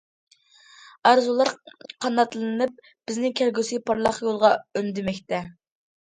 [1.09, 1.51] ئارزۇلار
[2.05, 5.45] قاناتلىنىپ بىزنى كەلگۈسى پارلاق يولغا ئۈندىمەكتە.